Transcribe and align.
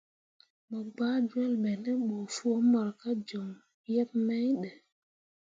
Mo 0.69 0.79
gɓah 0.95 1.17
jol 1.29 1.51
be 1.63 1.71
ne 1.83 1.91
ɓə 2.05 2.15
foo 2.35 2.57
mor 2.71 2.89
ka 2.99 3.09
joŋ 3.27 3.47
yebmain 3.93 4.49
ɗə. 4.61 4.71